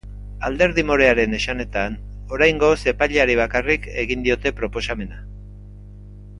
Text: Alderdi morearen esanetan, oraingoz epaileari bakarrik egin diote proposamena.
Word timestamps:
Alderdi 0.47 0.83
morearen 0.91 1.35
esanetan, 1.39 1.97
oraingoz 2.37 2.73
epaileari 2.95 3.37
bakarrik 3.43 3.87
egin 4.07 4.27
diote 4.31 4.57
proposamena. 4.63 5.25